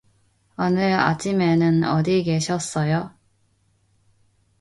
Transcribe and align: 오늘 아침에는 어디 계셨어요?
오늘 0.57 0.93
아침에는 0.93 1.83
어디 1.83 2.23
계셨어요? 2.23 3.13